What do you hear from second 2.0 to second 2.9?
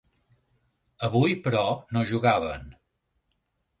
jugaven.